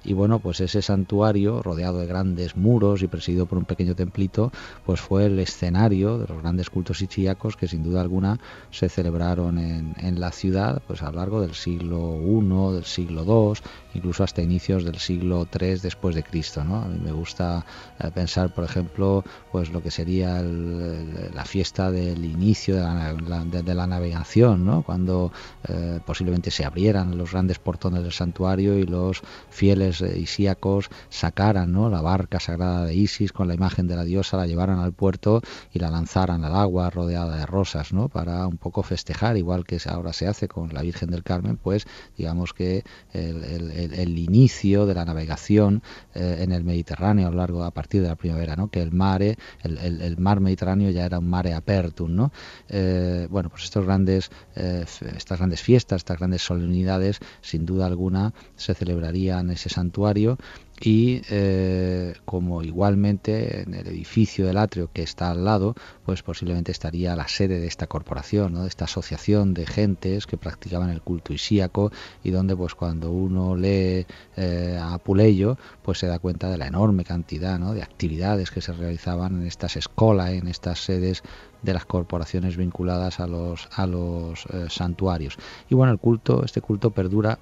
[0.09, 4.50] Y bueno, pues ese santuario, rodeado de grandes muros y presidido por un pequeño templito,
[4.86, 8.40] pues fue el escenario de los grandes cultos ichíacos que sin duda alguna
[8.70, 13.22] se celebraron en, en la ciudad pues a lo largo del siglo I, del siglo
[13.22, 13.61] II,
[13.92, 16.64] incluso hasta inicios del siglo III después de Cristo.
[16.64, 16.76] ¿no?
[16.76, 17.66] A mí me gusta
[17.98, 23.74] eh, pensar, por ejemplo, pues lo que sería la fiesta del inicio de la, de,
[23.74, 24.82] la navegación, ¿no?
[24.82, 25.32] cuando
[25.68, 32.01] eh, posiblemente se abrieran los grandes portones del santuario y los fieles isíacos sacaran la
[32.01, 35.42] barca sagrada de Isis con la imagen de la diosa, la llevaran al puerto
[35.72, 40.12] y la lanzaran al agua rodeada de rosas, para un poco festejar, igual que ahora
[40.12, 41.86] se hace con la Virgen del Carmen, pues
[42.16, 45.82] digamos que el, inicio de la navegación
[46.14, 49.36] eh, en el Mediterráneo a lo largo a partir de la primavera, que el mare,
[49.62, 52.30] el, mar Mediterráneo ya era un mare apertum.
[52.68, 54.84] Eh, bueno, pues estos grandes, eh,
[55.16, 60.39] estas grandes fiestas, estas grandes solemnidades, sin duda alguna se celebrarían ese santuario
[60.81, 65.74] y eh, como igualmente en el edificio del atrio que está al lado,
[66.05, 68.62] pues posiblemente estaría la sede de esta corporación, ¿no?
[68.62, 71.91] de esta asociación de gentes que practicaban el culto isíaco
[72.22, 74.07] y donde pues cuando uno lee
[74.37, 77.74] eh, a Puleyo pues se da cuenta de la enorme cantidad ¿no?
[77.74, 81.22] de actividades que se realizaban en estas escolas, en estas sedes
[81.62, 85.37] de las corporaciones vinculadas a los, a los eh, santuarios.
[85.68, 87.39] Y bueno, el culto, este culto perdura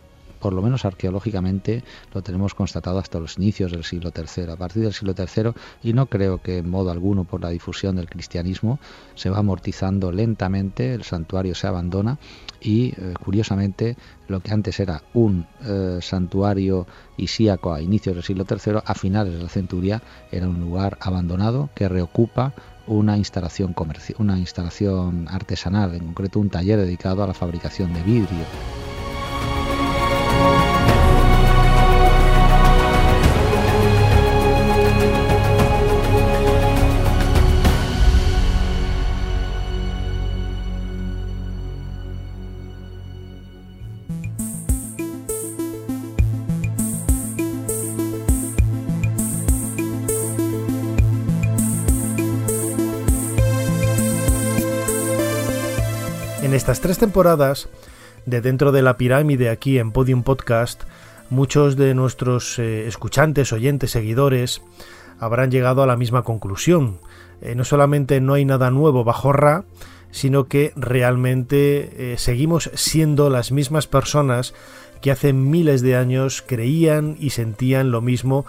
[0.46, 1.82] por lo menos arqueológicamente,
[2.14, 4.52] lo tenemos constatado hasta los inicios del siglo III.
[4.52, 5.50] A partir del siglo III,
[5.82, 8.78] y no creo que en modo alguno por la difusión del cristianismo,
[9.16, 12.18] se va amortizando lentamente, el santuario se abandona
[12.60, 13.96] y, eh, curiosamente,
[14.28, 16.86] lo que antes era un eh, santuario
[17.16, 21.70] isíaco a inicios del siglo III, a finales de la centuria, era un lugar abandonado
[21.74, 22.54] que reocupa
[22.86, 23.74] una instalación
[24.18, 28.85] una instalación artesanal, en concreto un taller dedicado a la fabricación de vidrio.
[56.66, 57.68] Estas tres temporadas
[58.24, 60.82] de Dentro de la Pirámide aquí en Podium Podcast,
[61.30, 64.62] muchos de nuestros eh, escuchantes, oyentes, seguidores
[65.20, 66.98] habrán llegado a la misma conclusión.
[67.40, 69.62] Eh, no solamente no hay nada nuevo bajo Ra,
[70.10, 74.52] sino que realmente eh, seguimos siendo las mismas personas
[75.00, 78.44] que hace miles de años creían y sentían lo mismo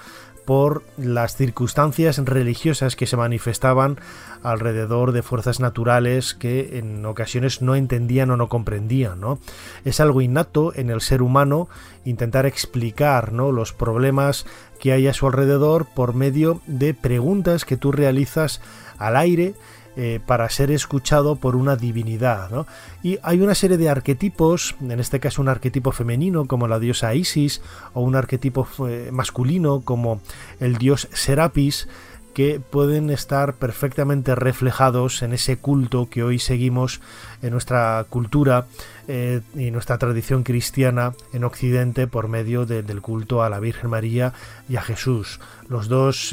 [0.47, 3.99] por las circunstancias religiosas que se manifestaban
[4.43, 9.19] alrededor de fuerzas naturales que en ocasiones no entendían o no comprendían.
[9.19, 9.39] ¿no?
[9.83, 11.67] Es algo innato en el ser humano
[12.05, 13.51] intentar explicar ¿no?
[13.51, 14.45] los problemas
[14.79, 18.61] que hay a su alrededor por medio de preguntas que tú realizas
[18.97, 19.53] al aire
[19.99, 22.67] eh, para ser escuchado por una divinidad.
[23.01, 27.15] Y hay una serie de arquetipos, en este caso un arquetipo femenino como la diosa
[27.15, 27.63] Isis,
[27.95, 30.21] o un arquetipo eh, masculino como
[30.59, 31.87] el dios Serapis,
[32.35, 37.01] que pueden estar perfectamente reflejados en ese culto que hoy seguimos
[37.41, 38.67] en nuestra cultura
[39.07, 44.33] eh, y nuestra tradición cristiana en Occidente por medio del culto a la Virgen María
[44.69, 45.39] y a Jesús.
[45.67, 46.31] Los dos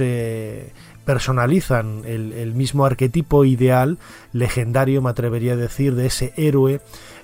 [1.05, 3.99] personalizan el, mismo arquetipo ideal,
[4.33, 6.81] legendario me atrevería a decir, de ese héroe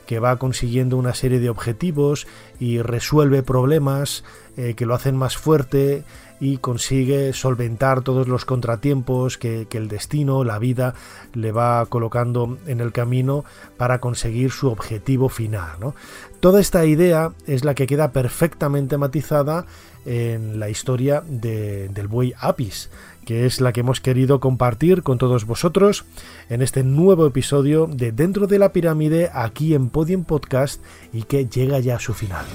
[0.06, 2.26] que va consiguiendo una serie de objetivos
[2.58, 4.24] y resuelve problemas
[4.56, 6.02] eh, que lo hacen más fuerte
[6.40, 10.94] y consigue solventar todos los contratiempos que, el destino, la vida,
[11.34, 13.44] le va colocando en el camino
[13.76, 15.94] para conseguir su objetivo final.
[16.40, 19.66] Toda esta idea es la que queda perfectamente matizada
[20.06, 22.90] en la historia del buey Apis,
[23.24, 26.04] que es la que hemos querido compartir con todos vosotros
[26.48, 31.46] en este nuevo episodio de Dentro de la Pirámide aquí en Podium Podcast y que
[31.46, 32.46] llega ya a su final.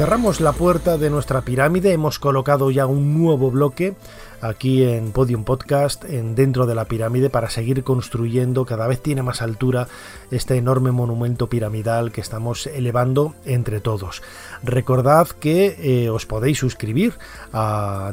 [0.00, 3.96] Cerramos la puerta de nuestra pirámide, hemos colocado ya un nuevo bloque
[4.40, 9.22] aquí en Podium Podcast, en dentro de la pirámide, para seguir construyendo, cada vez tiene
[9.22, 9.88] más altura
[10.30, 14.22] este enorme monumento piramidal que estamos elevando entre todos.
[14.62, 17.18] Recordad que eh, os podéis suscribir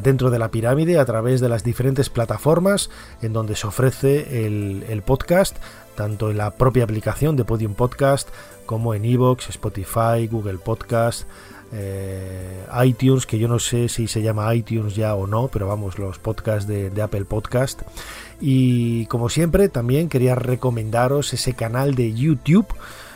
[0.02, 2.90] dentro de la pirámide a través de las diferentes plataformas
[3.22, 5.56] en donde se ofrece el, el podcast,
[5.96, 8.28] tanto en la propia aplicación de Podium Podcast
[8.66, 11.26] como en Evox, Spotify, Google Podcast,
[11.74, 16.00] eh, iTunes, que yo no sé si se llama iTunes ya o no, pero vamos,
[16.00, 17.82] los podcasts de, Apple Podcast.
[18.40, 22.68] Y como siempre, también quería recomendaros ese canal de YouTube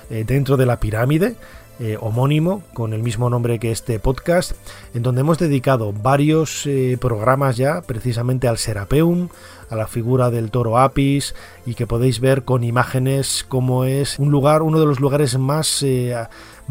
[0.10, 1.36] eh, dentro de la pirámide.
[1.80, 4.52] Eh, homónimo con el mismo nombre que este podcast
[4.94, 9.30] en donde hemos dedicado varios programas ya precisamente al Serapeum
[9.68, 11.34] a la figura del toro Apis
[11.66, 15.84] y que podéis ver con imágenes cómo es un lugar uno de los lugares más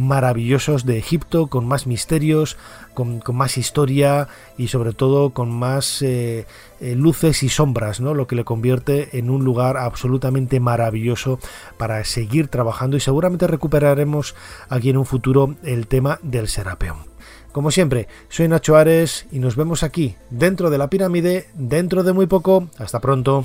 [0.01, 2.57] maravillosos de Egipto, con más misterios,
[2.95, 6.47] con, más historia y sobre todo con más eh,
[6.81, 8.15] eh, luces y sombras, ¿no?
[8.15, 11.39] lo que le convierte en un lugar absolutamente maravilloso
[11.77, 14.35] para seguir trabajando y seguramente recuperaremos
[14.69, 17.11] aquí en un futuro el tema del Serapeón.
[17.53, 22.13] Como siempre, soy Nacho Ares y nos vemos aquí, dentro de la pirámide, dentro de
[22.13, 22.69] muy poco.
[22.79, 23.45] Hasta pronto.